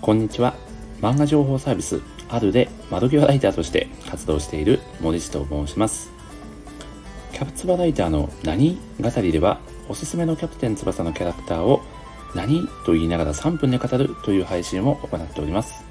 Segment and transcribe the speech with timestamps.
[0.00, 0.54] こんにちは。
[1.02, 6.10] 漫画情報サービスあるで窓際ライターとして活動している森地と申します。
[7.32, 11.82] キャプツバライターの何語りではおすすめのキャプテン翼のキャラクターを
[12.34, 15.84] 何と言いながら3分で語るという配信を行っております。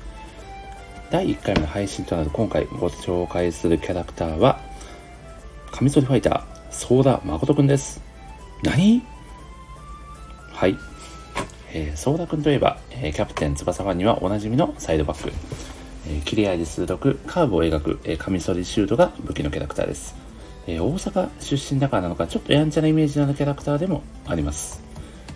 [1.12, 4.60] 第1回目の配信となる今回ご紹介するキャラクターは
[5.72, 8.07] カミソリファイターソーダ誠くんです。
[8.64, 9.04] 何？
[10.52, 10.76] はい、
[11.74, 15.32] えー、ソーダくんといえば、えー、キャプテン翼ファンにはおなじみのサイドバック、
[16.08, 20.16] えー、切れ合いで鋭くカーブを描く、え、カミソリシュートが武器のキャラクターです、
[20.66, 24.82] えー、大阪出身だからなのかちょっとやんちゃなイメージのあるキャラクターでもあります。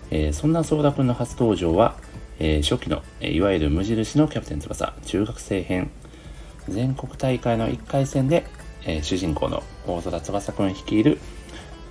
[0.09, 1.95] えー、そんなソーダくんの初登場は、
[2.39, 5.91] えー、初期の、え、いわゆる無印のキャプテン翼中学生編。
[6.67, 8.45] 全国大会の1回戦で、
[8.85, 11.19] えー、主人公の大空翼くん率いる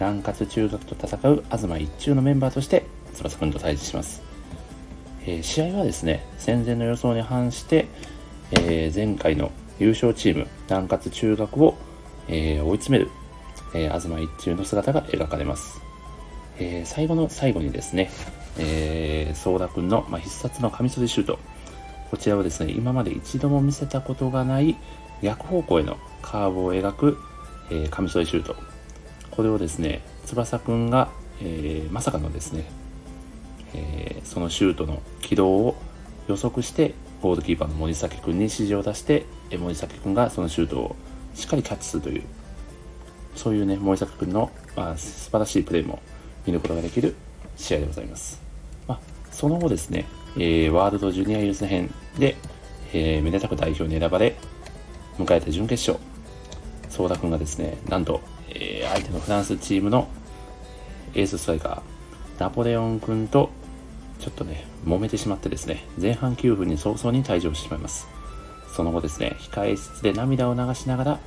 [0.01, 4.23] 南葛中学と戦う東一中のメンバーとして翼くんと対峙します、
[5.23, 7.87] えー、試合はですね戦前の予想に反して、
[8.53, 11.77] えー、前回の優勝チーム南葛中学を、
[12.29, 13.11] えー、追い詰める、
[13.75, 15.81] え、東一中の姿が描かれます
[16.61, 18.11] え、最後の最後にですね、
[18.59, 21.39] えー、ソーダくんの、まあ、必殺のカミソリシュート。
[22.11, 24.77] こちらはですね、今まで一度も見せたことがない
[25.23, 27.19] 逆方向へのカーブを描く、
[27.71, 28.55] えー、カミソリシュート。
[29.41, 31.09] これをですね、翼くんが、
[31.41, 32.67] えー、まさかのですね、
[33.73, 35.77] えー、そのシュートの軌道を
[36.29, 39.25] 予測して、ゴールキーパーの森崎くんに指示を出して、
[39.59, 40.97] 森崎くんがそのシュートを
[41.35, 42.23] しっかりキャッチするという、
[43.35, 46.03] そういうね、森崎くんの、まあ、素晴らしいプレーも
[46.47, 47.17] 見ることができる
[47.57, 48.43] 試合でございます。
[48.87, 49.01] まあ、
[49.33, 50.05] その後ですね、
[50.37, 52.37] えー、ワールドジュニアユース編で、
[52.93, 54.37] えー、めでたく代表に選ばれ、
[55.17, 56.10] 迎えた準決勝、
[56.91, 60.09] 早田君がですね、なんと、えー、相手のフランスチームの
[61.15, 63.51] エースストライカー、ナポレオン君と
[64.19, 68.07] ちょっとね、揉めてしまってですね、前半9分に早々に退場してしまいます。
[68.75, 71.21] その後ですね、控え室で涙を流しながら、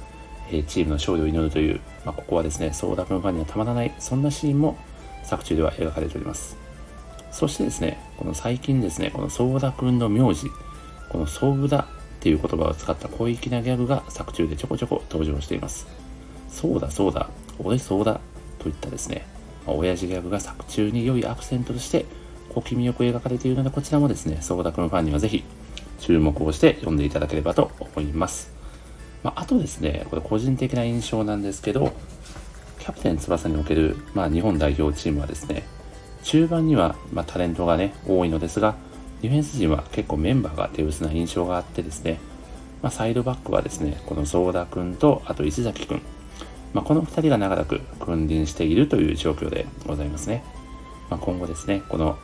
[0.50, 4.78] えー、チームの勝利を祈るという、まあ、ここはですね、早田君ファンにはたまらない、そんなシーンも
[5.24, 6.58] 作中では描かれております。
[7.32, 10.48] そしてですね、この最近ですね、このソーダくんの名字、
[11.10, 11.88] このソーダ
[12.24, 15.88] っていう言葉を使った小粋なギャグが作中でちょこちょこ登場しています。
[16.48, 17.30] そうだそうだ、
[17.60, 18.22] 俺そうだ
[18.60, 19.26] といったですね、
[19.68, 22.06] まあ、親父ギャグが作中に良いアクセントとして
[22.56, 25.44] 小気味よく描かれているので、こちらもですね、ソーダくんファンにはぜひ
[26.00, 28.54] 注目をして読んでいただければと思います。
[29.22, 31.92] まあ、あとですね、これ個人的な印象なんですけど、
[32.80, 35.64] キャプテン翼における、まあ、日本代表チームはですね、
[36.24, 38.76] 中盤には、ま、タレントがね、多いのですが、
[39.24, 42.20] ディフェンス陣は結構メンバーが手薄な印象があってですね、
[42.82, 46.02] まあ、サイドバックはですね、このソーダ君と、あと石崎君、
[46.74, 50.44] まあ、この2人が長らく君臨しているという状況でございますね。
[51.10, 52.18] まあ、今後ですね、この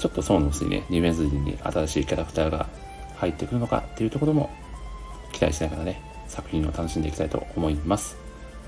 [0.00, 2.66] ちょっと層の薄いね、ディフェンス陣に新しいキャラクターが
[3.18, 4.50] 入ってくるのかっていうところも
[5.30, 8.16] 期待しながらね、作品を楽しんでいきたいと思います。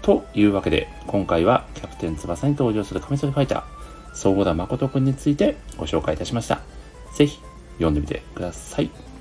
[0.00, 6.60] というわけで、今回はキャプテン翼に登場するカミソリファイター、総合田誠くんについてご紹介いたしました。
[7.16, 7.40] ぜひ
[7.74, 9.13] 読んでみてください。